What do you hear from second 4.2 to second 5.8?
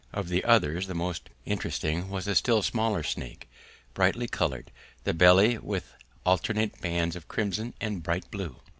coloured, the belly